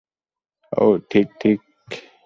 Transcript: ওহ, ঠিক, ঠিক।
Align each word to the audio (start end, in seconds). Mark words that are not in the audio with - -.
ওহ, 0.71 0.95
ঠিক, 1.09 1.27
ঠিক। 1.39 1.59